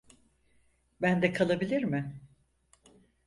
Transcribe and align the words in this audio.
Bende 1.01 1.33
kalabilir 1.33 1.83
mi? 1.83 2.21